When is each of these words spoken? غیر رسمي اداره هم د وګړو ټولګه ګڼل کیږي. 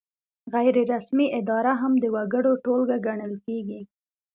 غیر 0.53 0.75
رسمي 0.93 1.27
اداره 1.39 1.73
هم 1.81 1.93
د 1.99 2.05
وګړو 2.15 2.51
ټولګه 2.63 2.97
ګڼل 3.07 3.33
کیږي. 3.45 3.81